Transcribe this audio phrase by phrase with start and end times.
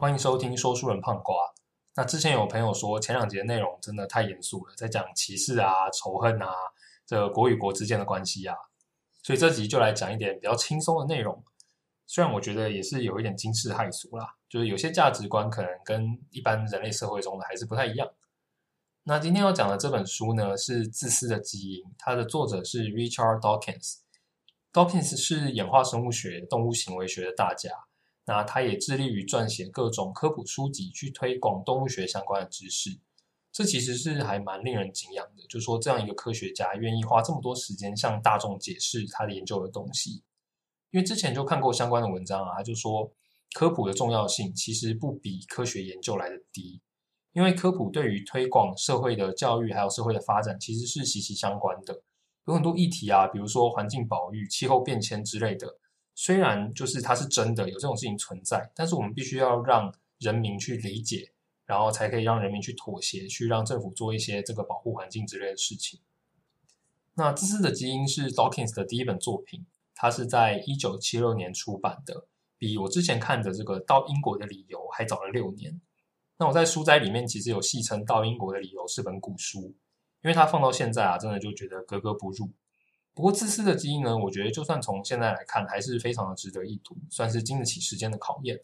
[0.00, 1.36] 欢迎收听说书人胖瓜。
[1.94, 6.48] 那之前有朋友说前两节内容真的太严肃了，在讲歧视啊、仇恨啊，
[7.04, 8.56] 这国与国之间的关系啊，
[9.22, 11.44] 所以这集就来讲一点比较轻松的内容。
[12.06, 18.08] 虽然我觉得也是有一点惊世骇俗啦，就是有些价值观可能跟一般人类社会中的还是不太一样。
[19.02, 23.98] 那今天要讲的这本书呢，是《自私的基因》，它的作者是 Richard Dawkins。
[24.72, 27.68] Dawkins 是演化生物学、动物行为学的大家。
[28.30, 32.96] 那他也致力于撰写各种科普书籍，去推广动物学相关的知识。
[33.50, 40.22] 这其实是还蛮令人敬仰的，就说这样一个科学家愿意花这么多时间向大众解释他的研究的东西。
[40.92, 43.12] 因为之前就看过相关的文章啊，他就说
[43.52, 46.80] 科普的重要性其实不比科学研究来的低。
[47.32, 52.00] 因为科普对于推广社会的教育还有社会的发展其实是息息相关的。
[52.46, 55.79] 有很多议题啊，比如说环境保育、气候变迁之类的。
[56.22, 61.32] 虽然就是它是真的有这种事情存在，但是我们必须要让人民去理解，
[61.64, 65.98] 然后才可以让人民去妥协，去让政府做一些这个保护环境之类的事情。
[67.14, 72.26] 那《自私的基因》是 Dawkins 的第一本作品，它是在一九七六年出版的，
[72.58, 75.80] 比我之前看的这个《到英国的理由》还早了六年。
[76.36, 79.74] 那我在书斋里面其实有戏称《到英国的理由》是本古书，
[80.22, 82.50] 因为它放到现在啊，真的就觉得格格不入。
[83.12, 84.16] 不过，自私的基因呢？
[84.16, 88.58] 我觉得就算从现在来看，还是非常的值得一读，算是经得起时间的考验。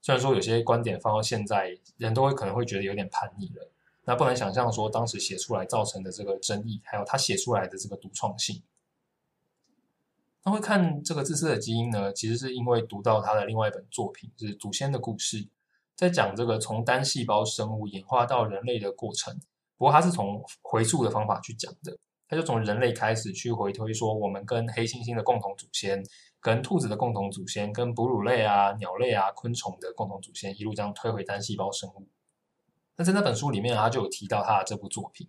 [0.00, 3.72] 虽然说有些观点放到现在，人都会可能会觉得有点叛逆了。
[4.04, 8.62] 那不能想象说当时写出来造成的这个争议，还有他写出来的这个独创性。
[10.44, 12.12] 那会看这个自私的基因呢？
[12.12, 15.38] 其实是因为读到他的另外一本作品，是《祖先的故事》，
[15.96, 19.36] 在讲这个从单细胞生物演化到人类的过程。
[19.76, 21.98] 不过，他是从回溯的方法去讲的。
[22.28, 26.02] 他就从人类开始去回推，说我们跟黑猩猩的共同祖先，
[26.40, 32.06] 跟兔子的共同祖先，跟哺乳类啊、鸟类啊、昆虫的共同祖先，一路这样推回单细胞生物。
[32.96, 35.28] 那在那本书里面，他就有提到他的这部作品。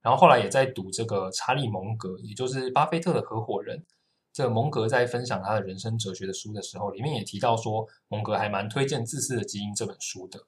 [0.00, 3.84] 然后后来也在读这个查理蒙格，也就是巴菲特的合伙人。
[4.32, 10.40] 这蒙格在分享他的人生哲学的书的时候，里面也提到说，蒙格还蛮推荐《自私的基因》这本书的。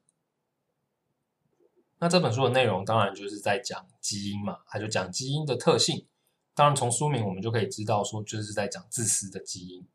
[2.00, 6.06] 那这本书的内容当然就是在讲基因嘛，他就讲基因的特性。
[6.55, 9.87] 当然从书名我们就可以知道，说就是在讲自私的基因。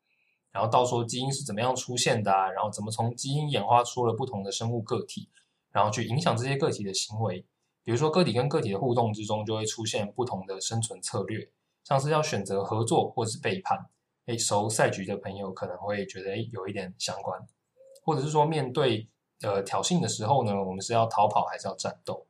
[0.52, 5.30] 然后到说基因是怎么样出现的，啊，然后怎么从基因演化出了不同的生物个体，
[5.72, 7.46] 然后去影响这些个体的行为。
[7.84, 11.50] 比如说个体跟个体的互动之中，就会出现不同的生存策略，
[11.84, 13.78] 像是要选择合作或是背叛。
[14.26, 17.40] 诶，熟赛局的朋友可能会觉得诶有一点相关，
[18.04, 19.08] 或者是说面对。
[19.42, 22.26] 呃，挑衅的时候呢，我们是要逃跑还是要战斗？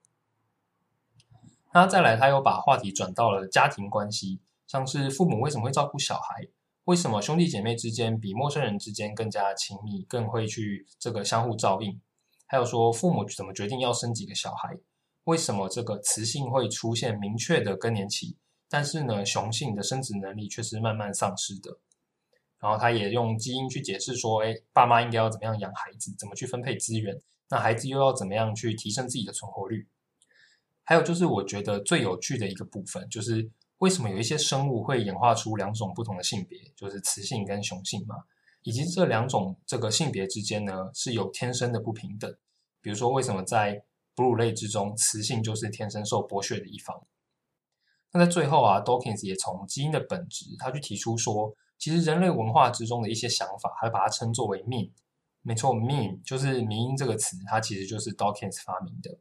[1.73, 6.47] 那再来，他又把话题转到了家庭关系，像是父母为什么会照顾小孩？
[6.85, 12.01] 为什么兄弟姐妹之间比陌生人之间更加亲密，更会去这个相互照应？
[12.47, 14.75] 还有说，父母怎么决定要生几个小孩？
[15.25, 18.35] 为什么这个雌性会出现明确的更年期，
[18.67, 21.77] 但是呢，雄性的生殖能力却是慢慢丧失的？
[22.61, 27.17] 然后他也用基因去解释说，哎，爸妈应该要怎么样养孩子，怎么去分配资源，
[27.49, 29.87] 那孩子又要怎么样去提升自己的存活率？
[30.83, 38.15] 还有就是我觉得最有趣的一个部分，就是为什么有一些生物会演化出两种不同的性别，就是雌性跟雄性嘛，
[38.63, 42.29] 以及这两种这个性别之间呢是有天生的不平等。
[42.81, 43.81] 比如说，为什么在
[44.13, 47.05] 哺乳类之中，雌性就是天生受剥削的一方？
[48.11, 51.55] 那在最后啊，Dawkins 也从基因的本质，他去提出说。
[51.79, 54.91] 其实人类文化之中的一些想法，还把它称作为 “mean”。
[55.41, 59.17] 没错命就是“民音”这个词，它其实就是 Dawkins 发明的。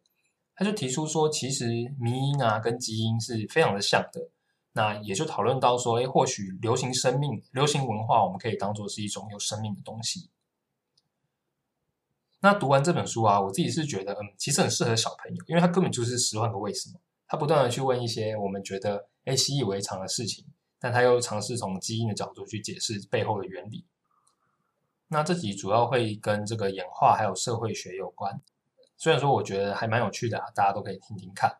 [0.54, 1.66] 他就提出说，其实
[1.98, 4.28] 民音啊跟基因是非常的像的。
[4.72, 10.28] 那也就讨论到说，哎，或许流行生命、流行文化，我们可以当做是一种有生命的东西。
[12.40, 20.44] 那读完这本书啊，我自己是觉得，嗯，其实很适合小朋友，因为它根本就是十万个为什么，他不断的去问一些我们觉得哎习以为常的事情。
[20.78, 23.84] 但他又尝试从基因的角度去解释背后的原理。
[25.08, 28.40] 那这集主要会跟这个演化还有社会学有关。
[28.96, 31.58] 虽然说我觉得还蛮有趣的啊，大家都可以听听看。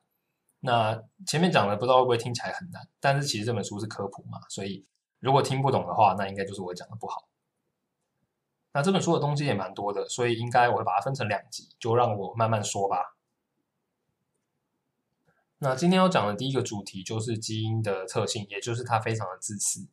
[0.61, 4.85] 那前面讲的不知道会不会听起来很难，但是其实这本书是科普嘛，所以
[5.21, 7.29] 如果听不懂的话，那应该就是我讲的不好。
[8.73, 13.17] 那这本书的东西也蛮多的，所以应该我会把它分成两集，就让我慢慢说吧。
[15.61, 19.89] 那今天要讲的第一个主题就是基因的特性，也就是它非常的自私。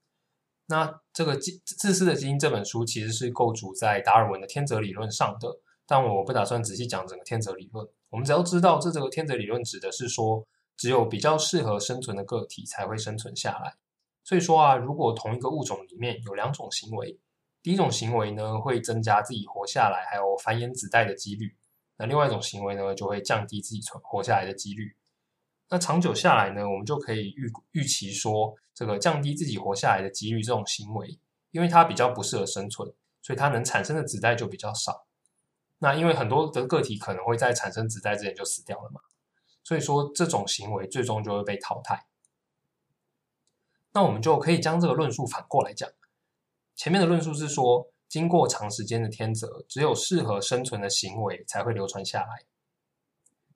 [0.67, 7.87] 那这个《自自私的基因》这本书其实是构筑在达尔文的天择理论上的，但我不打算仔细讲整个天择理论。
[8.09, 10.45] 我们只要知道，这这个天择理论指的是说，
[10.77, 13.75] 只有比较适合生存的个体才会生存下来。
[14.23, 17.19] 所以说啊，如果同一个物种里面有两种行为，
[17.61, 21.47] 第一种行为呢，会增加自己活下来还有繁衍子代的几率；
[21.97, 24.95] 那另外一种行为呢，就会降低自己存活下来的几率。
[25.69, 31.19] 那长久下来呢，我们就可以预预期说，这个降低自己活下来的几率这种行为，
[31.51, 35.07] 因为它比较不适合生存，所以它能产生的子代就比较少。
[35.79, 39.01] 那因为很多的个体可能会在产生子代之前就死掉了嘛，
[39.63, 42.05] 所以说这种行为最终就会被淘汰。
[43.91, 45.89] 那我们就可以将这个论述反过来讲。
[46.75, 52.43] 前面的论述是说，经过长时间的天择，只有适合生存的行为才会流传下来。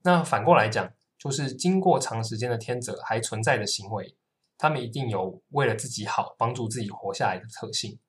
[0.01, 4.15] 那反过来讲，就是经过长时间的天择还存在的行为，
[4.57, 7.99] 他们一定有为了自己好、帮助自己活下来的特性。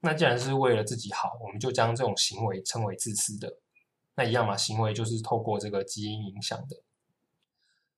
[0.00, 3.58] 那既然是为了自己好，我们就将这种行为称为自私的。
[4.14, 6.82] 那一样嘛，行为就是透过这个基因影响的。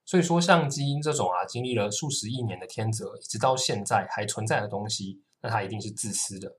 [0.05, 5.23] 所以说，像基因这种啊，经历了数十亿年的天择，一直到现在还存在的东西。
[5.43, 6.57] 那它一定是自私的，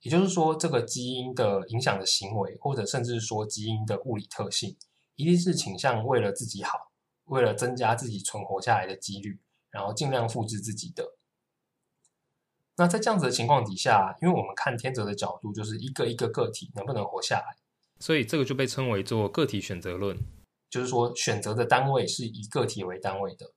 [0.00, 4.76] 也就是说，这个基因的影响的行为，或者甚至说基因的物理特性，
[5.14, 6.90] 一定是倾向为了自己好，
[7.26, 9.40] 为了增加自己存活下来的几率，
[9.70, 11.16] 然后尽量复制自己的。
[12.76, 17.56] 那在这样子的情况底下，因为我们看天择的角度，就是一个一个个体能不能活下来，
[17.98, 20.18] 所以这个就被称为做个体选择论，
[20.68, 23.52] 就是说选择的单位是以个体为单位的。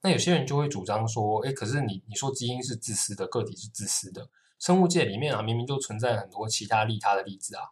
[0.00, 7.64] 那有些人就会主张说，哎，可是你你说基因是自私的，个体是自私的，生物界里面啊，明明就存在很多其他利他的例子啊，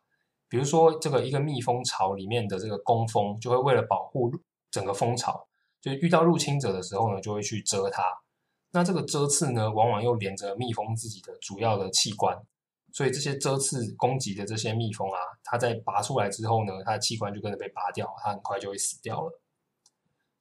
[0.48, 4.32] 比如说这个一个蜜蜂巢里面的这个工蜂，就会为了保护
[4.70, 5.46] 整个蜂巢，
[5.80, 8.02] 就遇到入侵者的时候呢，就会去蛰它。
[8.70, 12.36] 那这个蛰刺呢，往往又连着蜜蜂自己的主要的器官，
[12.92, 19.40] 所以这些蛰刺攻击的这些蜜蜂啊，它在拔出来之后呢，它的器官就跟着被拔掉，它很快就会死掉了。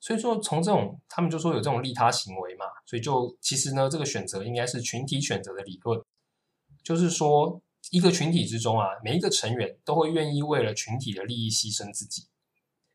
[0.01, 5.99] 所以说，从这种他们就说有这种利他行为嘛，所以就其实呢，这个选择应该是群体选择的理论，
[6.83, 7.59] 就是说
[7.95, 12.27] 一个群体之中啊，每一个成员都会愿意为了群体的利益牺牲自己。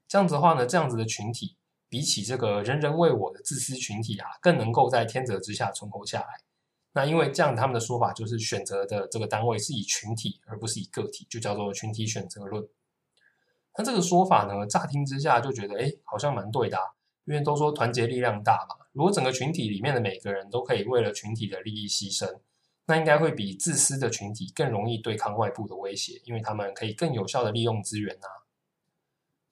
[0.07, 1.57] 这样子的话呢，这样子的群体
[1.89, 6.29] 比起这个人人为我的自私群体啊，更能够在天择之下存活下来。
[6.93, 12.63] 那因为这样，他们的说法就是选择的这个单位是以群体而不是以个体，就叫做群体选择论。
[13.79, 16.77] 那这个说法呢，乍听之下就觉得，哎，好像蛮对的。
[16.77, 16.85] 啊
[17.27, 22.27] 因为都说团结力量大嘛，如果整个群体里面的每个人都可以为了群体的利益牺牲，
[22.91, 28.27] 那应该会比自私的群体更容易对抗外部的威胁，因为他们可以更有效的利用资源呐。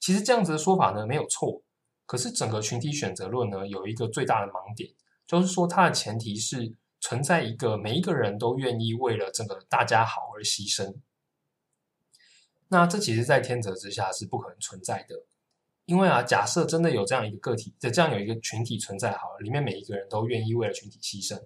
[0.01, 1.63] 其实这样子的说法呢没有错，
[2.05, 4.91] 可是整个群体选择论呢有一个最大的盲点，
[5.25, 10.97] 就是说它的前提是存在一个每一个人都愿意为了这个大家好而牺牲，
[12.67, 15.15] 那这其实在天择之下是不可能存在的。
[15.85, 21.41] 因为啊，假设真的有这样一个个体，这样有一个群体存在，好了，里面每一个人都愿意为了群体牺牲。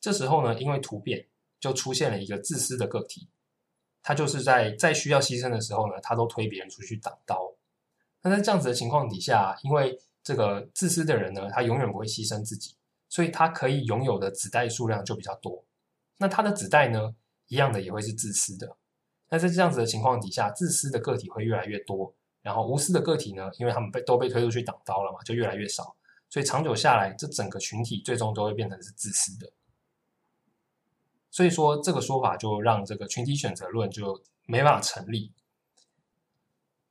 [0.00, 1.26] 这时候呢，因为突变，
[1.60, 3.28] 就出现了一个自私的个体，
[4.02, 7.54] 他就是在在需要牺牲的时候呢，他都推别人出去挡刀。
[8.22, 12.74] 那在这样子的情况底下，因为这个自私的人呢，他永远不会牺牲自己，
[13.08, 15.64] 所以他可以拥有的子代数量就比较多。
[16.18, 17.14] 那他的子代呢，
[17.46, 18.76] 一样的也会是自私的。
[19.30, 22.14] 那在这样子的情况底下，自私的个体会越来越多。
[22.40, 25.94] 然后无私的个体呢，因为他们被都被推出去挡刀了嘛，就越来越少，
[26.30, 29.52] 所以长久下来，这整个群体最终都会变成是自私的。
[31.38, 35.32] 所以说这个说法就让这个群体选择论就没办法成立。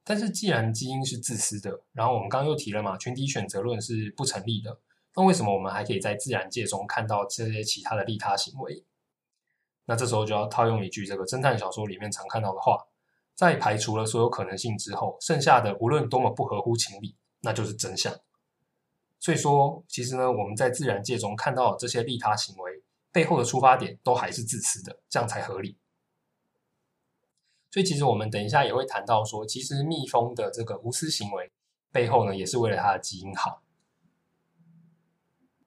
[0.05, 4.79] 但是既然基因是自私的，然后我们刚刚又提了嘛，群体选择论是不成立的，
[5.15, 8.86] 那为什么我们还可以在自然界中看到这些其他的利他行为？
[9.83, 12.88] 那这时候就要套用一句这个侦探小说里面常看到的话。
[13.36, 18.17] 在排除了所有可能性之后，剩下的无论多么不合乎情理，那就是真相。
[19.19, 22.66] 所以说，其实呢，我们在自然界中看到这些利他行为
[23.17, 25.75] 背后的出发点都还是自私的，这样才合理。
[27.71, 31.51] 所以，其实我们等一下也会谈到说，其实蜜蜂的这个无私行为
[31.91, 33.63] 背后呢，也是为了它的基因好。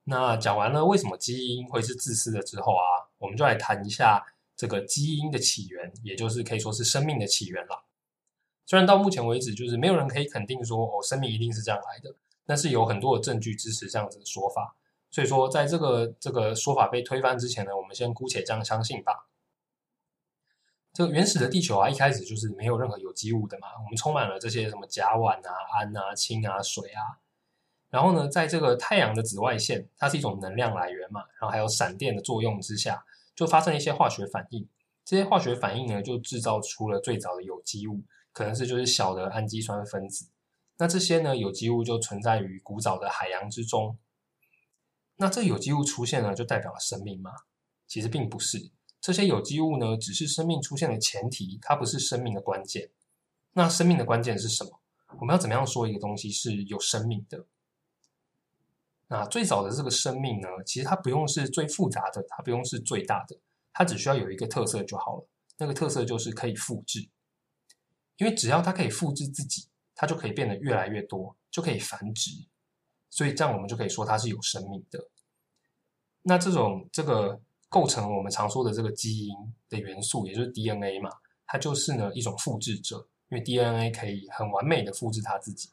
[0.04, 4.24] 那讲完了为什么基因会是自私的之后啊，我们就来谈一下。
[4.56, 7.86] 这个基因的起源，也就是可以说是生命的起源了。
[8.66, 12.14] 虽然到目前为止，就是没有人可以肯定说哦，生命一定是这样来的，
[12.44, 14.76] 但是有很多的证据支持这样子的说法。
[15.10, 19.26] 所以说，在这个这个说法被推翻之前呢，我们先姑且这样相信吧。
[20.92, 27.18] 这个原始的地球啊，一开始就是没有任何有机物的嘛，我们充满了这些什么甲烷啊、氨啊、氢啊、水啊。
[27.90, 33.04] 然后呢，在这个太阳的紫外线，它是一种能量来源嘛，然后还有闪电的作用之下。
[33.34, 34.68] 就发生了一些化学反应，
[35.04, 38.02] 这些化学反应呢，就制造出了最早的有机物，
[38.32, 40.28] 可能是就是小的氨基酸分子。
[40.76, 43.96] 那这些呢，有机物就存在于古早的海洋之中。
[45.20, 47.30] 那这有机物出现呢，就代表了生命吗？
[47.86, 48.70] 其实并不是，
[49.02, 52.90] 这些有机物呢，只是生命出现的前提，它不是生命的关键。
[53.52, 54.80] 那生命的关键是什么？
[55.18, 57.44] 我们要怎么样说一个东西是有生命的？
[59.08, 63.38] 那最早的这个生命呢，其实它不用是最复杂的，它不用是最大的，
[63.74, 65.28] 它只需要有一个特色就好了。
[65.58, 67.06] 那个特色就是可以复制，
[68.16, 72.30] 因为只要它可以复制自己，它就可以变得越来越多，就可以繁殖。
[73.10, 75.08] 所以这样我们就可以说它是有生命的。
[76.22, 77.38] 那这种这个
[77.68, 79.36] 构成我们常说的这个基因
[79.68, 81.10] 的元素，也就是 DNA 嘛，
[81.46, 85.70] 它就是呢一种复制者，因为 DNA 可以很完美的复制它自己。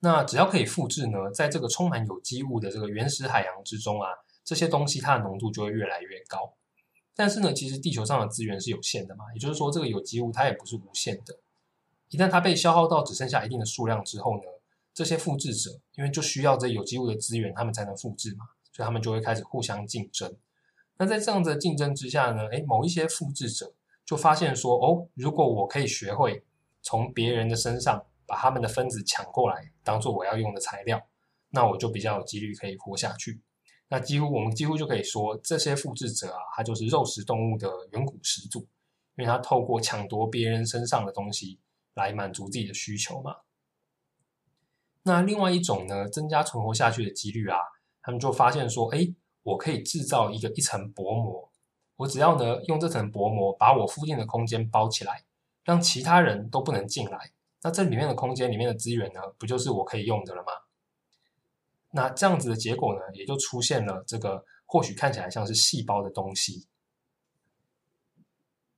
[0.00, 4.08] 那只要可以复制呢，在这个充满有机物的这个原始海洋之中啊，
[4.42, 6.54] 这些东西它的浓度就会越来越高。
[7.14, 11.38] 但是呢，其实地球上的资源是有限的嘛，也就是说，这个有机物它也不是无限的。
[12.08, 14.42] 一旦它被消耗到只剩下一定的数量之后呢，
[14.92, 20.34] 这些复制者因为就需要这有机物的资源，他们才能复制嘛，所以他们就会开始互相竞争。
[20.98, 23.72] 那在这样的竞争之下呢，诶，某一些复制者
[24.04, 26.44] 就发现说，哦，如果我可以学会
[26.82, 28.04] 从别人的身上。
[28.26, 31.04] 把他们的分子抢过来，当做我要用的材料，
[31.48, 33.40] 那我就比较有几率可以活下去。
[33.88, 38.60] 那几乎我们几乎就可以说，这些复制者啊，他就是肉食动物的远古始祖，
[39.16, 41.58] 因为他透过抢夺别人身上的东西
[41.94, 43.34] 来满足自己的需求嘛。
[45.10, 47.58] 那另外一种呢，增加存活下去的几率啊，
[48.00, 49.12] 他们就发现说，哎，
[49.42, 51.50] 我可以制造一个一层薄膜，
[51.96, 55.24] 我只要呢用这层薄膜把我附近的空间包起来，
[55.64, 57.32] 让其他人都不能进来。
[57.60, 60.52] 那这里面的空间里面的资源呢，不就是我可以用的了吗？
[61.90, 66.68] 那这样子的结果呢，也就出现了这个或许看起来像是细胞的东西。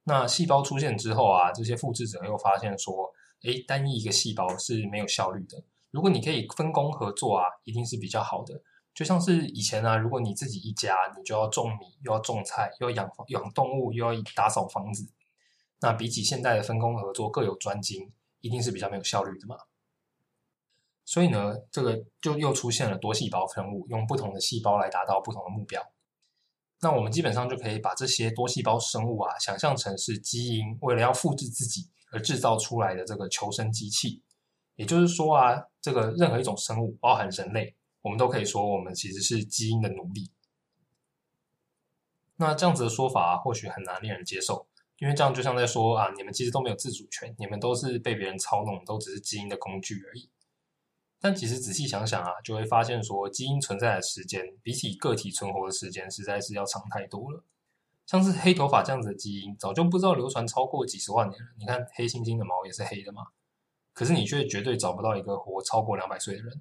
[0.05, 3.13] 那细胞出现之后啊，这些复制者又发现说，
[3.43, 5.63] 诶，单一一个细胞是没有效率的。
[5.93, 8.61] 如果你可以分工合作啊，一定是比较好的。
[8.93, 15.09] 就像是以前啊，如果你自己一家，你就要种米，又要种菜，又要养养动物，又要打扫房子。
[15.81, 18.13] 那比起现代的分工合作，各有专精。
[18.45, 19.57] 一定是比较没有效率的嘛，
[21.05, 25.81] 所以呢，这个就又出现了多细胞生物，用不同的细胞来达到不同的目标。
[26.81, 34.21] 那我们基本上就可以把这些多细胞生物啊，想象成是基因为了要复制自己而制造出来的这个求生机器。
[34.75, 40.31] 也就是说啊，这个任何一种生物，包含人类，我们都可以说我们其实是基因的奴隶。
[42.37, 44.67] 那这样子的说法或许很难令人接受。
[44.99, 50.31] 因为这样就像在说啊，你们其实都没有自主权，你们都是被别人操弄，都只是基因的工具而已。
[51.21, 57.43] 但其实仔细想想啊，就会发现说，基因存在的时间比起个体存活的时间，实在是要长太多了。
[58.07, 61.49] 像是黑头发这样子的基因，早就不知道流传超过几十万年了。
[61.59, 63.27] 你看黑猩猩的毛也是黑的嘛，
[63.93, 66.61] 可是你却绝对找不到一个活超过两百岁的人。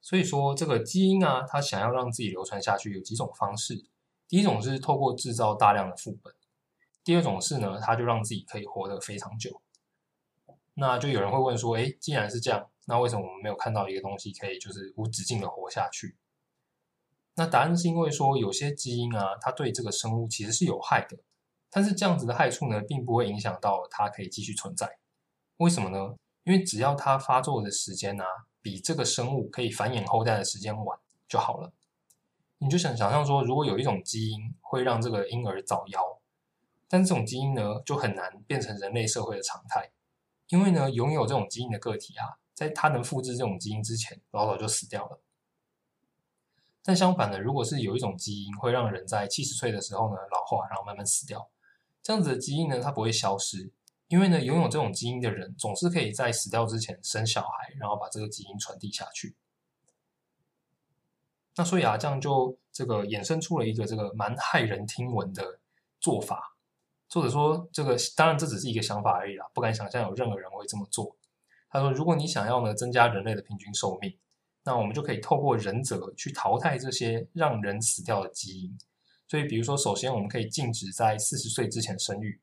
[0.00, 3.86] 所以说，这个基因啊，它想要让自己流传下去，有几种方式。
[4.28, 6.34] 第一种是透过制造大量的副本。
[7.02, 9.62] 第二种是呢，它就让自己可以活得非常久。
[10.74, 16.16] 那就有人会问说，哎，既然是这样，那为什么我们没有看到一个东西可以就是无止境的活下去？
[17.34, 21.16] 那答案是因为说，有些基因啊，它对这个生物其实是有害的，
[21.70, 24.98] 但是这样子的害处呢，并不会影响到它可以继续存在。
[25.58, 26.16] 为什么呢？
[26.44, 28.24] 因为只要它发作的时间啊，
[28.60, 31.72] 比这个生物可以繁衍后代的时间晚就好了。
[32.58, 36.18] 你就想想象说，如果有一种基因会让这个婴儿早夭。
[36.86, 39.90] 但这种基因呢，就很难变成人类社会的常态，
[40.48, 45.20] 因为呢，拥有这种基因的个体啊，在它能复制这种基因之前，老早就死掉了。
[46.84, 51.50] 但相反的，如果是有一种基因会让人在七十岁的时候呢老化，然后慢慢死掉，
[52.00, 53.72] 这样子的基因呢，它不会消失，
[54.08, 59.34] 因为呢，拥有这种基因的人总是可以在死掉之前生小孩，然后把这个基因传递下去。
[61.56, 65.58] 那所以啊，这样就这个衍生出了一个这个蛮骇人听闻的
[66.00, 66.56] 做法。
[67.08, 71.16] 作者说：“这个当然这只是一个想法而已啦，不敢想象有任何人会这么做。”
[71.70, 74.18] 他说：“如果你想要呢增加人类的平均寿命，
[74.64, 78.76] 那我们就可以透过人者去淘汰这些让人死掉的基因。
[79.28, 82.40] 所以，比如说，首先我们可以禁止在四十岁之前生育，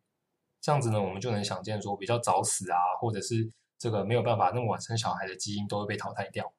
[0.61, 6.53] 这样子呢，我们就能想见说比较早死啊，或者是这个没有办法那么晚生小孩的基因都会被淘汰掉。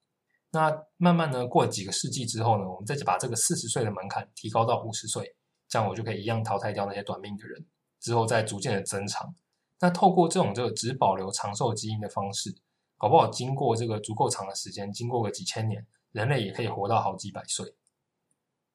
[0.51, 5.35] 那慢慢呢，过几个世纪之后呢，我们再把这个四十岁的门槛提高到五十岁，
[5.69, 7.65] 这样我就可以一样淘汰掉那些短命的人。”
[8.03, 9.33] 之后再逐渐的增长，
[9.79, 12.53] 那透过这种这个只保留长寿基因的方式，
[12.99, 17.77] 搞不好经过这个足够长的时间，经过个几千年，人类也可以活到好几百岁。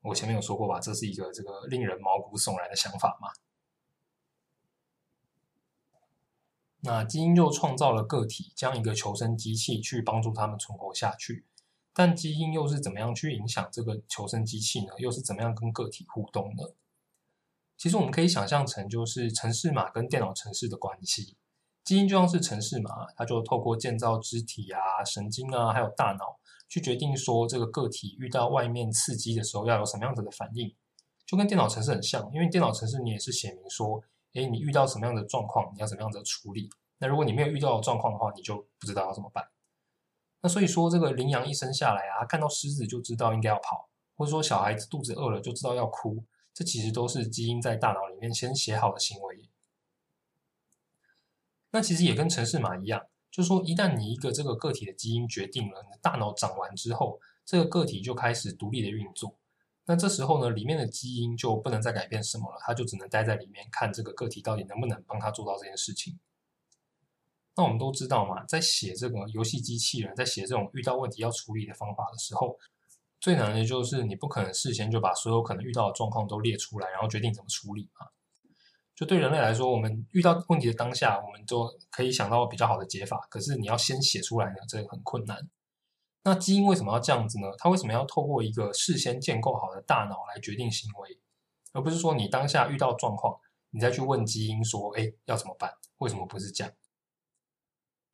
[0.04, 3.28] 我前面有说过吧，这是一个这个令人毛骨悚然的想法嘛。
[6.88, 11.46] 那基因又创造了个体，将一个求生机器去帮助他们存活下去，
[11.94, 14.94] 但基因又是怎么样去影响这个求生机器呢？
[14.98, 16.63] 又是怎么样跟个体互动呢？
[17.75, 21.36] 其实我们可以想象成就是城市码跟电脑城市的关系。
[21.84, 30.74] 基因就像是城市码，它就透过建造肢体啊、神经啊，还有大脑，去决定说这个个体遇到外面刺激的时候要有什么样子的反应，
[31.25, 32.29] 就跟电脑城市很像。
[32.34, 34.03] 因为电脑城市你也是写明说，
[34.34, 36.70] 诶，你遇到什么样的状况，你要怎么样的处理。
[37.00, 39.48] 那如果你没有遇到状况的话，你就不知道要怎么办。
[40.42, 49.50] 那所以说，这个羚羊一生下来啊，看到狮子就知道应该要跑，或者说小孩子肚子饿了就知道要哭，这其实都是基因在大脑里面先写好的行为。
[51.72, 59.36] 那其实也跟城市码一样，就是说，一旦你一个这个个体的基因决定了，你的大脑长完之后，这个个体就开始独立的运作。
[59.89, 66.20] 那这时候呢，里面的基因就不能再改变什么了，它就只能待在里面看这个个体到底能不能帮他做到这件事情。
[67.56, 72.60] 那我们都知道嘛，在写这个游戏机器人，在写这种遇到问题要处理的方法的时候，
[73.22, 78.08] 最难的就是你不可能事先就把所有可能遇到的状况都列出来，然后决定怎么处理嘛。
[78.94, 83.25] 就对人类来说，我们遇到问题的当下，我们就可以想到比较好的解法。
[83.29, 85.48] 可是你要先写出来呢，这个很困难。
[86.24, 87.48] 那基因为什么要这样子呢？
[87.58, 91.20] 它为什么要透过一个事先建构好的大脑来决定行为，
[91.74, 95.74] 而不是说你当下遇到状况，你再去问基因说：“哎，要怎么办？
[96.00, 96.74] 为什么不是这样？”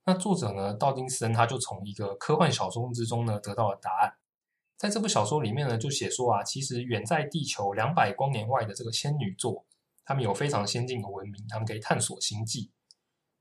[0.05, 4.13] 那作者呢，道金森他就从一个科幻小说之中呢得到了答案。
[4.77, 9.65] 在这部小说里面呢，就写说啊，其实远在地球两百光年外的这个仙女座。
[10.05, 12.69] 他们有非常先进的文明，他们可以探索星际。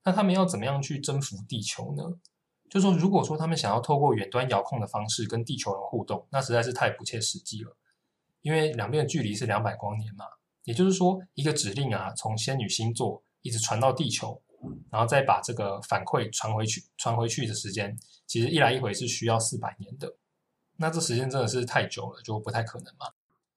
[0.04, 2.04] 那他们要怎么样去征服地球呢？
[2.72, 7.76] 就说如果说他们想要透过远端遥控的方式跟地球人互动，那实在是太不切实际了。
[8.40, 10.24] 因为两边的距离是两百光年嘛，
[10.64, 14.40] 也就是说，一个指令啊，从仙女星座一直传到地球，
[14.90, 17.94] 然后再把这个反馈传回去，传回去的时间，
[18.26, 20.16] 其实一来一回是需要四百年的。
[20.76, 23.08] 那这时间真的是太久了，就不太可能嘛。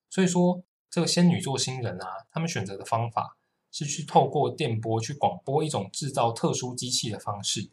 [0.10, 0.64] 所以说。
[0.88, 3.38] 这个仙女座星人啊，他们选择的方法
[3.70, 7.70] 是去透过电波去广播一种制造特殊机器的方式。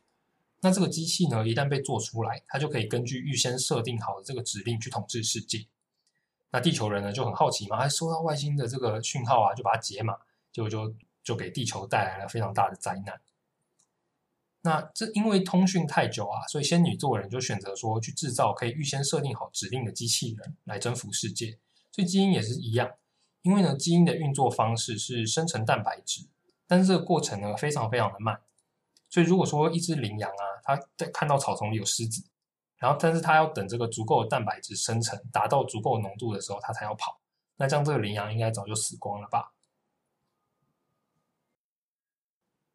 [0.62, 5.66] 那这个机器呢，一旦被做出来，它就可以根据预先设定好的这个指令去统治世界。
[6.52, 10.14] 那地球人呢就很好奇嘛，还，收到外星的这个讯号啊，就把它解码，
[10.52, 10.94] 结果就
[11.24, 13.20] 就给地球带来了非常大的灾难。
[14.62, 21.58] 那这因为通讯太久啊，所以仙女座人就选择说去制造可以预先设定好指令的机器人来征服世界。
[21.90, 22.92] 所以基因也是一样。
[23.42, 26.28] 因为呢，基因的运作方式是生成蛋白质，
[26.68, 28.40] 但是这个过程呢非常非常的慢。
[29.08, 32.24] 所以如果说一只羚羊啊，它在看到草丛里有狮子，
[32.76, 37.20] 然后但是它要等这个足够的蛋白质生成达到足够浓度的时候，它才要跑。
[37.56, 39.52] 那这样这个羚羊应该早就死光了吧？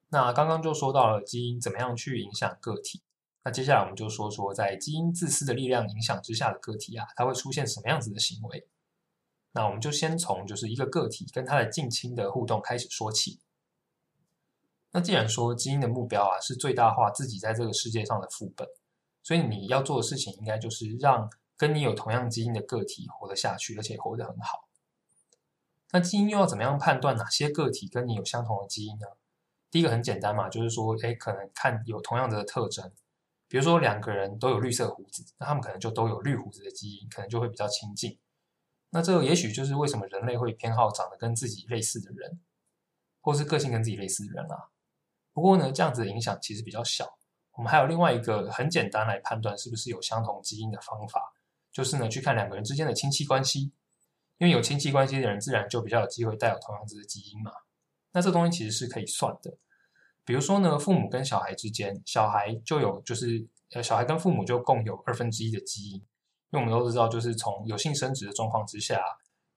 [0.10, 3.04] 那刚刚就说到了基因怎么样去影响个体，
[3.43, 8.67] 那接下来我们就说说在基因自私的力量影响之下的个体啊，它会出现什么样子的行为？
[9.52, 13.41] 那我们就先从就是一个个体跟它的近亲的互动开始说起。
[14.97, 18.67] 那既然说基因的目标啊是最大化自己在这个世界上的副本，
[19.21, 24.67] 所以你要做的事情应该就是让跟你有同样基因的个体活得下去，而且活得很好。
[25.91, 29.05] 那基因又要怎么样判断哪些个体跟你有相同的基因呢？
[29.69, 32.91] 第一个很简单嘛，就是说，哎，可能看有同样的特征，
[33.47, 38.17] 比如说两个人都有绿色胡子，那他们可能就都有绿胡子的基因，可能就会比较亲近。
[38.89, 42.39] 那这个也许就是为什么人类会偏好长得跟自己类似的人，
[43.21, 44.69] 或是个性跟自己类似的人啊。
[45.38, 47.06] 不过呢，这样子的影响其实比较小。
[47.52, 51.21] 我们还有另外一个很简单来判断是不是有相同基因的方法，
[51.71, 53.71] 就是呢去看两个人之间的亲戚关系。
[54.39, 57.52] 因为有亲戚关系的人，自然就比较有机会带有同样子的基因嘛。
[58.13, 59.56] 那这东西其实是可以算的。
[60.26, 65.97] 比如说呢，父母跟小孩之间，小孩就有就是呃，小孩跟父母就共有二分之一的基因。
[65.97, 69.00] 因为我们都知道，就是从有性生殖的状况之下，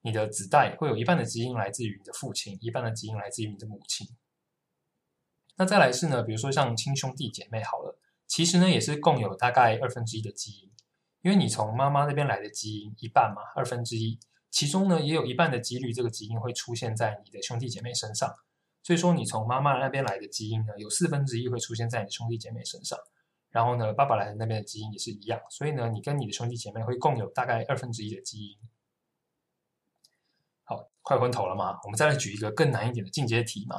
[0.02, 4.06] 你的子代会有一半的基因来自于你的父亲，一半的基因来自于你的母亲。
[5.60, 10.70] 那再来是呢，比如说像亲兄弟姐妹好了，其实呢也是共有大概二分之一的基因，
[11.20, 14.18] 因为你从妈妈那边来的基因一半嘛，二分之一，
[14.50, 18.34] 其中呢也有一半的几率这个基因会出现在你的兄弟姐妹身上，
[18.82, 22.98] 所以说你从妈妈那边来的基因呢，有四分之一会出现在你的兄弟姐妹身上。
[23.50, 28.56] 然后呢，爸爸来的那边的基因也是一样，所以呢，你跟你的兄弟姐妹会共有大概二分之一的基因。
[30.64, 31.78] 好，快昏头了吗？
[31.84, 33.76] 我们再来举一个更难一点的进阶题嘛，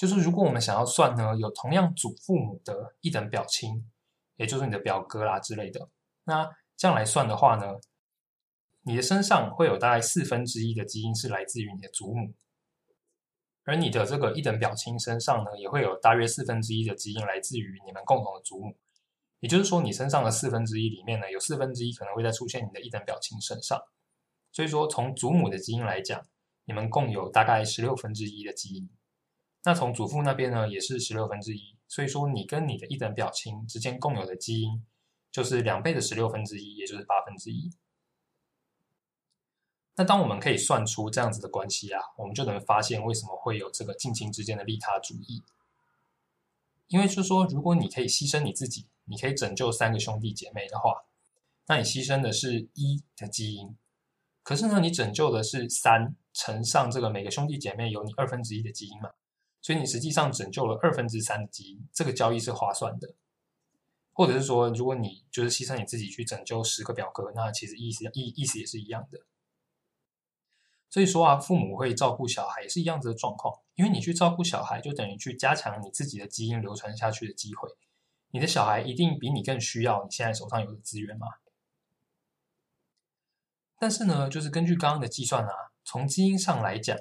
[0.00, 3.86] 就是如果我们想要算呢，有同样祖父母的一等表亲，
[4.36, 5.90] 也就是你的表哥啦之类的，
[6.24, 7.78] 那这样来算的话呢，
[8.80, 12.32] 你的身上会有大概四分之一的基因是来自于你的祖母。
[13.64, 18.74] 而你的这个一等表亲身上呢，也会有大约四分之一的基因来自于你们共同的祖母，
[19.40, 23.78] 也就是说，你身上的四分之一里面呢，有四分之一可能会再出现你的一等表亲身上。
[24.50, 26.24] 所以说，从祖母的基因来讲，
[26.64, 28.88] 你们共有大概十六分之一的基因。
[29.64, 34.84] 那从祖父那边呢，也是十六分之一，所以说你跟你的一等表亲之间共有的基因，
[35.30, 37.70] 就是两倍的十六分之一，也就是八分之一。
[39.96, 45.42] 那当我们可以算出这样子的关系啊，我们就能发现为什么会有这个近亲之间的利他主义。
[46.88, 51.04] 因为是说，如果你可以牺牲你自己，你可以拯救三个兄弟姐妹的话，
[51.66, 53.76] 那你牺牲的是一的基因，
[54.42, 59.10] 可是呢，你拯救的是三乘上这个每个兄弟姐妹有你二分之一的基因嘛。
[59.62, 63.14] 所以你实际上拯救了二分之三的基因，这个交易是划算的。
[64.12, 69.20] 或者是说，如果你就是牺牲你自己去拯救十个表哥，那其实意思意意思也是一样的。
[70.90, 77.68] 所以说啊，父母会照顾小孩也是一样子的状况，因为你去照顾小孩，就等于去加强你自己的基因流传下去的机会。
[78.32, 81.26] 你的小孩一定比你更需要你现在手上有的资源嘛。
[83.78, 85.52] 但是呢，就是根据刚刚的计算啊，
[85.84, 86.98] 从基因上来讲，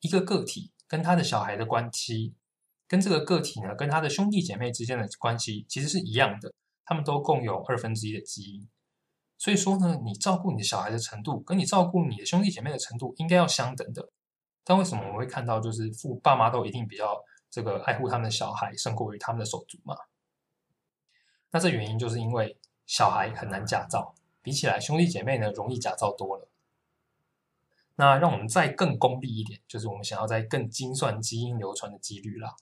[0.00, 0.72] 一个个体。
[0.88, 2.34] 跟他的小孩的关系，
[2.88, 6.52] 跟这个个体呢，跟他的兄弟姐妹之间的关系其实是一样的，
[6.84, 8.68] 他们都共有二分之一的基因。
[9.36, 14.10] 所以说呢，你照顾你的小孩的程度，跟你照顾你的兄弟姐妹的程度应该要相等的。
[14.64, 19.94] 但为什么我们会看到，就是父爸妈都一定比较这个爱护他们的小孩，胜过于他们的手足嘛？
[21.50, 26.47] 那这原因就是因为小孩很难假造，比起来兄弟姐妹呢，容易假造多了。
[28.00, 32.54] 那让我们再更功利一点，就是我们想要在更精算基因流传的几率啦。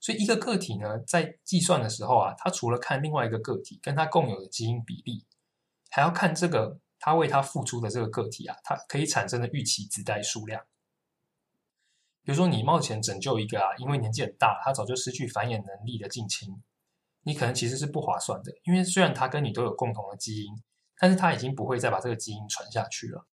[0.00, 5.24] 所以一个个体呢，在计算的时候啊，它除了看另外一个个体跟它共有的基因比例，
[5.88, 10.64] 还要看这个他为他付出的这个个体啊，它可以产生的预期子代数量。
[12.24, 16.60] 比如说你冒险拯救一个啊，因为年纪很大，他早就失去繁衍能力的近亲，
[17.22, 20.52] 你可能其实是不划算的，因为虽然他跟你都有共同的基因，
[20.98, 23.28] 但是他已经不会再把这个基因传下去了。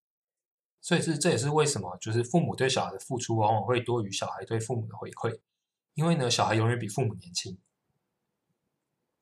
[0.84, 5.40] 所以是这也是为什么，就是父母对小孩的付出往往会多于小孩对父母的回馈，
[5.94, 7.58] 因为呢，小孩永远比父母年轻。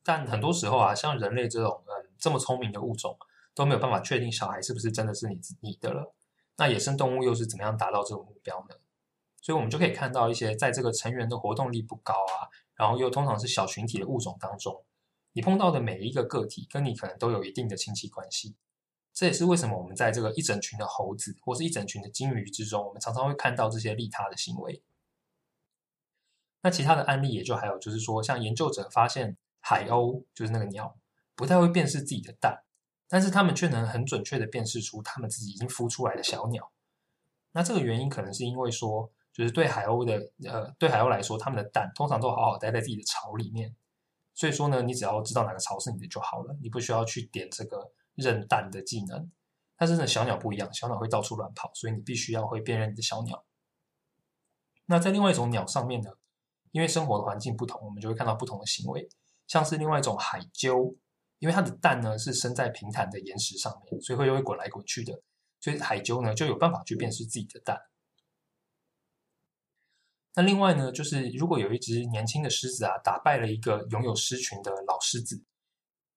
[0.02, 3.15] 但很多时候啊，像人类这种嗯这么聪明的物种，
[3.54, 6.15] 都没有办法确定小孩是不是真的是你你的了。
[6.58, 8.76] 那野生动物又是怎么样达到这个目标呢？
[9.39, 14.84] 所以我们就可以看到一些在这个成员的活动力不高啊，然后又通常是小群体的物种当中，
[15.34, 18.56] 你碰到的每一个个体跟你可能都有一定的亲戚关系。
[19.13, 24.82] 这也是为什么我们在这个一整群的猴子或是一整群的鲸鱼之中，我们常常会看到这些利他的行为。
[26.62, 30.97] 那其他的案例也就还有，就是说，像研究者发现海鸥就是那个鸟，
[31.36, 32.63] 不太会辨识自己的蛋，
[33.10, 36.71] 但是他们却能很准确的辨识出他们自己已经孵出来的小鸟。
[37.52, 43.76] 那这个原因可能是因为说，就是对海鸥的呃，对海鸥来说，他们的蛋通常都好好待在自己的巢里面，
[44.34, 47.91] 所以说呢，你只要知道哪个巢是你的就好了，你不需要去点这个。
[48.21, 49.29] 认蛋的技能，
[49.75, 53.43] 但是呢，小鸟不一样，小鸟会到处乱跑，所以你必须要会辨认你的小鸟。
[54.86, 56.12] 那在另外一种鸟上面呢，
[56.71, 59.10] 因为生活的环境不同，我们就会看到不同的行为。
[59.47, 60.95] 像是另外一种海鸠，
[61.39, 65.21] 因为它的蛋呢是生在平坦的岩石上面，所以会会滚来滚去的，
[65.60, 67.77] 所以海鸠呢就有办法去辨识自己的蛋。
[70.36, 75.43] 那另外呢，就是如果有一只年轻的狮子啊，打败了一个拥有狮群的老狮子。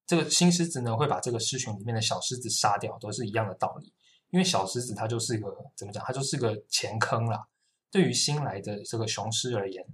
[0.07, 3.93] 这个新狮子呢，会把这个狮群里面的小狮子杀掉，都是一样的道理。
[4.31, 7.47] 因为小狮子它就是一个怎么讲，它就是个钱坑啦。
[7.91, 9.87] 对于新来的这个雄狮而言，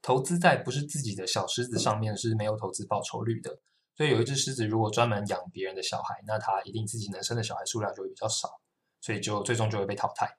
[0.00, 3.60] 投资在不是自己的小狮子上面是没有投资报酬率的。
[3.94, 8.60] 所以有一只狮子如果专门养别人的小孩，那它一定自己能生的小孩数量就会比较少，
[9.00, 10.36] 所以就最终就会被淘汰。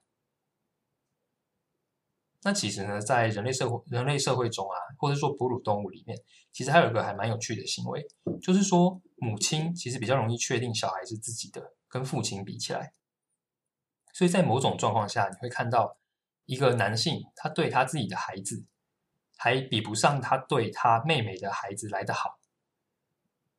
[2.42, 6.20] 那其实呢，在人类社会人类社会中啊，或者说哺乳动物里面，
[6.52, 8.06] 其实还有一个还蛮有趣的行为，
[8.42, 12.94] 就是说母亲其实比较容易确定小孩是自己的，跟父亲比起来。
[14.14, 15.98] 所以在某种状况下，你会看到
[16.46, 18.64] 一个男性，他对他自己的孩子，
[19.36, 22.40] 还比不上他对他妹妹的孩子来得好，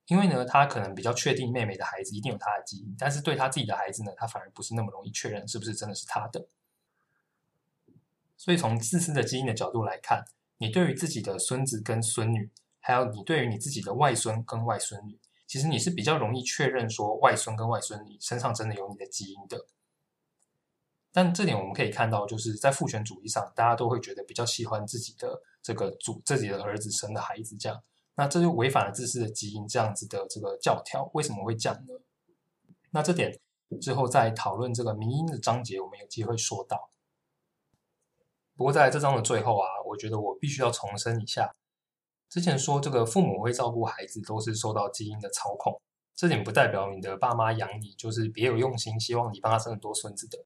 [0.06, 6.48] 因为呢，他可能比较确定妹妹的孩子一定有他的基因，但是对他自己的孩子呢，他反而不是那么容易确认是不是真的是他的。
[8.36, 10.24] 所以从自私的基因的角度来看，
[10.58, 19.66] 你对于自己的孙子跟孙女，还有你对于你自己的外孙跟外孙女，其实你是比较容易确认说外孙跟外孙女身上真的有你的基因的。
[21.12, 27.82] 但这点我们可以看到，就是在父权主义上，大家都会觉得比较喜欢自己的这个主自己的儿子生的孩子这样，
[28.16, 31.10] 那这就违反了自私的基因这样子的这个教条。
[31.14, 31.94] 为什么会这样呢？
[32.90, 33.38] 那这点
[33.80, 36.90] 之后在讨论这个民音的章节，我们有机会说到。
[38.54, 41.54] 不过在这章的最后啊，我觉得我必须要重申一下，
[42.28, 45.80] 之前说这个父母会照顾孩子都是受到基因的操控，
[46.14, 50.38] 这点不代表你的爸妈养你就是别有用心，希望你帮他生很多孙子的。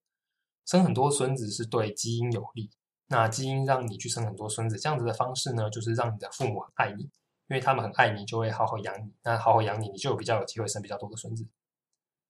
[0.66, 2.70] 生很多孙子是对基因有利。
[3.08, 7.10] 那基因让你去生很多孙子，这样子的方式呢，就是让你的父母很爱你，因
[7.48, 9.12] 为他们很爱你，就会好好养你。
[9.24, 11.44] 那好好养你，你就比较有机会生比较多的孙子。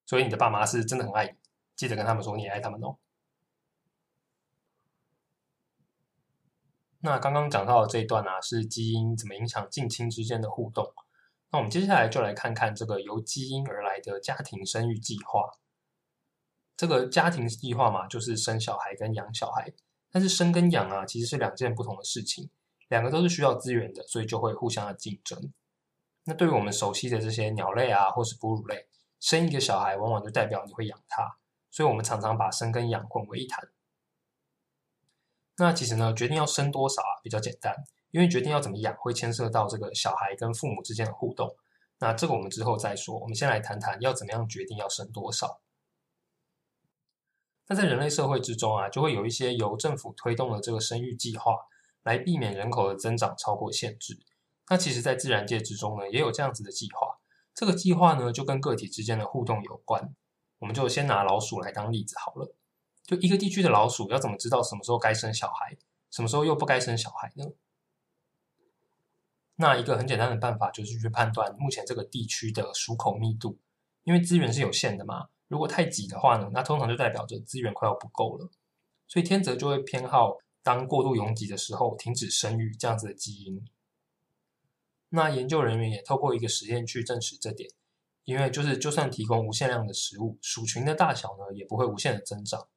[0.07, 1.33] 所以你的爸妈是真的很爱你，
[1.77, 2.97] 记得跟他们说你也爱他们哦。
[7.03, 10.93] 那刚刚讲到的这一段啊，是基因怎么影响近亲之间的互动。
[11.51, 15.51] 那我们接下来就来看看这个由基因而来的家庭生育计划。
[16.77, 19.73] 这个家庭计划嘛，就是生小孩跟养小孩。
[20.13, 22.51] 但是生跟养啊，其实是两件不同的事情，
[22.89, 25.53] 两个都是需要资源的，所以就会互相的竞争。
[26.25, 28.89] 那对于我们熟悉的这些鸟类啊，或是哺乳类，
[29.21, 31.39] 生一个小孩往往就代表你会养它，
[31.71, 33.69] 所以我们常常把生跟养混为一谈。
[35.61, 37.75] 那其实呢，决定要生多少啊，比较简单，
[38.12, 41.55] 因为决定要怎么养，会牵涉到这个小孩跟父母之间的互动。
[41.99, 45.61] 那这个我们之后再说，我们先来谈谈要怎么样决定要生多少。
[47.68, 51.55] 那在人类社会之中啊，就会有一些由政府推动的这个生育计划，
[52.03, 54.18] 来避免人口的增长超过限制。
[54.70, 57.18] 那其实，在自然界之中呢，也有这样子的计划。
[57.55, 60.14] 这个计划呢，就跟个体之间的互动有关。
[60.59, 62.57] 我们就先拿老鼠来当例子好了。
[63.11, 65.77] 就一个地区的老鼠，要怎么知道什么时候该生小孩，
[66.12, 67.44] 什么时候又不该生小孩呢？
[69.57, 73.59] 那一个很简单的办法，就是去判断目前这个地区的鼠口密度，
[74.05, 75.27] 因为资源是有限的嘛。
[75.49, 78.49] 如果太挤的话呢，那通常就代表着资源快要不够了，
[79.09, 83.61] 所以天择就会偏好当过度拥挤的时候停止生育这样子的基因。
[85.09, 87.68] 那研究人员也透过一个实验去证实这点，
[88.23, 92.68] 因为就是就算提供无限量的食物，鼠群的大小呢也不会无限的增长。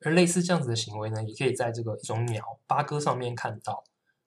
[0.00, 3.84] 而类似这样子的行为呢，也可以在这个一种鸟八哥上面看到。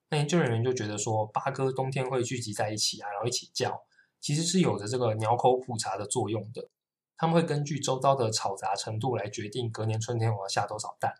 [0.09, 3.83] 那研究人员就觉得说，八哥冬天会聚集在一起啊，然后一起叫。
[4.19, 6.69] 其实是有着这个鸟口普查的作用的，
[7.17, 11.15] 他们会根据周遭的吵杂程度来决定隔年春天我要下多少蛋。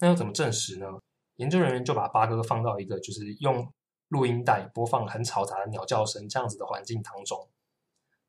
[0.00, 0.86] 那要怎么证实呢？
[1.36, 3.72] 研究人员就把八哥放到一个就是用
[4.08, 7.48] 录音带播放很嘈杂的鸟叫声这样子的环境当中。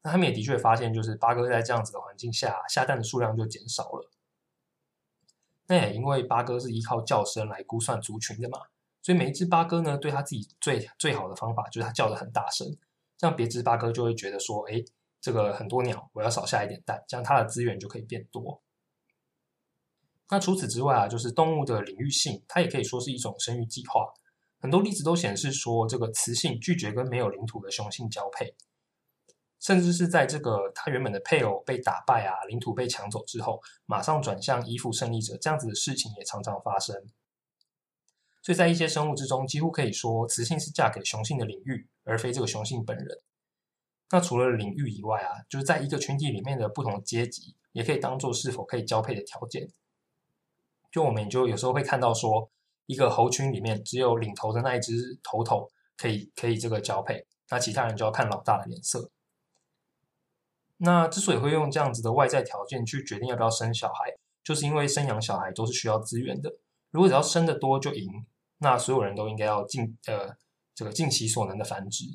[0.04, 4.10] 那他们也的确发现，就是八哥在这样子的环境下下蛋的数量就减少了。
[5.70, 8.60] 那也因为八哥是依靠叫声来估算族群的嘛，
[9.04, 12.68] 所以每一只八哥呢，对他自己最最好的方法就是它叫的很大声。
[13.18, 14.84] 这样别只八哥就会觉得说，哎，
[15.22, 18.62] 这个很多鸟，我要少下一点蛋，这样它的资源就可以变多。
[20.30, 24.12] 那除此之外啊，就是动物的领域性，它也可以说是一种生育计划。
[24.60, 28.56] 很多例子都显示说，这个雌性拒绝跟没有领土的雄性交配，
[29.60, 36.96] 甚至是在这个它原本的配偶被打败啊，领土被抢走之后，马上转向依附胜利者，这样子的事情也常常发生。
[38.42, 43.20] 所以在一些生物之中，几乎可以说雌性是嫁给雄性的领域，而非这个雄性本人。
[44.12, 49.70] 那除了领域以外啊，就是在一个群体里面的不同阶级，也可以当做是否可以交配的条件。
[50.90, 52.50] 就我们就有时候会看到说，
[52.86, 59.12] 一个猴群里面只有领头的那一只头头可以可以这个交配，那其他人就要看老大的脸色。
[60.82, 64.14] 那之所以会用这样子的外在条件去决定要不要生小孩，
[64.44, 66.54] 就是因为生养小孩都是需要资源的。
[66.92, 68.26] 如果只要生的多就赢，
[68.60, 70.36] 那所有人都应该要尽呃
[70.74, 72.06] 这个尽其所能的繁殖。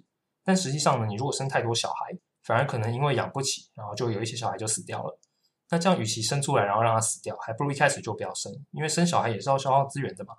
[0.42, 5.18] 但实际上呢，你如果生太多小孩，反而可能因为养不起，然后就有一些小孩就死掉了。
[5.68, 10.34] 那这样与其生出来然后让它死掉，还不如一开始就不要生，因为生小孩也是要消耗资源的嘛。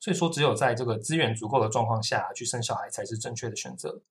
[0.00, 4.02] 所以说，只有在这个资源足够的状况下去生小孩才是正确的选择。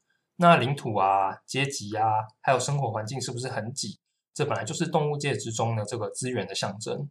[0.41, 2.03] 那领土啊、阶级啊，
[2.41, 3.99] 还有生活环境是不是很挤？
[4.33, 7.07] 这本来就是动物界之中的这个资源的象征。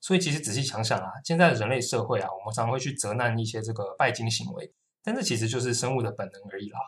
[0.00, 6.78] 所以其实仔细想想啊，现在的人类社会啊，我们常会去责难一些这个拜金行为，但这其实就是生物的本能而已啦。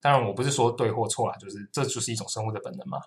[0.00, 3.00] 当然，我不是说对或错啦，就是这就是一种生物的本能嘛。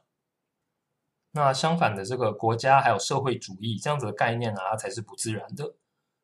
[1.32, 5.76] 那相反的，这个国家还有社会主义这样子的概念啊，它才是不自然的。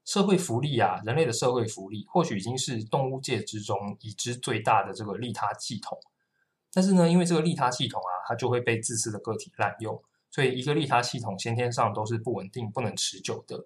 [0.05, 5.97] 社会福利啊，人类的社会福利或许已经是动物界之中已知最大的这个利他系统，
[6.73, 10.01] 但是呢，因为这个利他系统啊，它就会被自私的个体滥用。
[10.31, 13.65] 所以，一个利他系统先天上都是不稳定、不能持久的。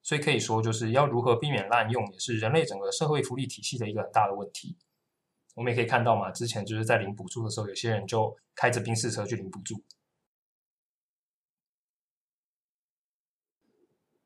[0.00, 4.76] 所以可以说，就是要如何避免滥用，也是人类整个社会福利体系的一个很大的问题。
[5.56, 9.82] 我们也可以看到嘛，之前就是在领补助的时候，有些人就开着宾士车去领补助。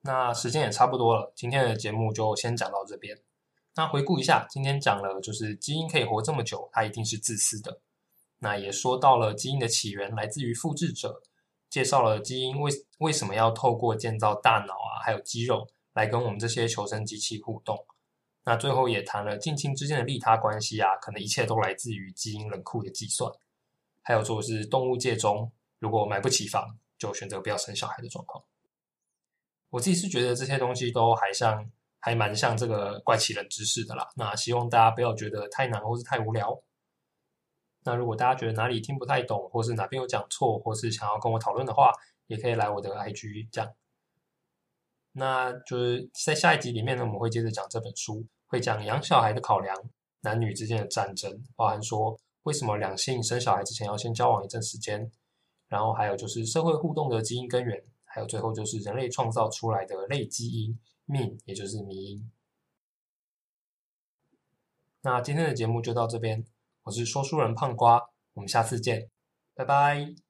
[0.07, 3.19] 那时间也差不多了，今天的节目就先讲到这边。
[3.75, 7.81] 那回顾一下，今天讲了，就是基因可以活这么久，它一定是自私的。
[8.38, 11.21] 那也说到了基因的起源来自于复制者。
[11.69, 17.77] 介绍了基因为为什么要透过建造大脑啊，还有肌肉来跟我们这些求生机器互动。
[18.45, 23.31] 那最后也谈了近亲之间的利他关系啊，可能一切都来自于基因冷酷的计算。
[24.01, 28.42] 还有说是动物界中如果买不起房，就选择不要生小孩的状况。
[29.70, 34.09] 我自己是觉得这些东西都还像，还蛮像这个怪奇人知识的啦。
[34.16, 36.62] 那希望大家不要觉得太难或是太无聊。
[37.85, 41.92] 那如果大家觉得哪里听不太懂，或是哪边有讲错，或是想要跟我讨论的话，
[42.26, 43.72] 也可以来我的 IG 讲。
[45.12, 49.74] 那就是在下一集里面呢，我们会接着讲这本书，会讲养小孩的考量，
[50.20, 55.11] 男女之间的战争，包含说为什么两性生小孩之前要先交往一阵时间，
[55.68, 57.83] 然后还有就是社会互动的基因根源，
[58.16, 62.33] 还有最后就是人类创造出来的类基因命，也就是迷因。
[65.02, 66.42] 那今天的节目就到这边。
[66.85, 69.11] 我是说书人胖瓜，我们下次见，
[69.55, 70.26] 拜拜。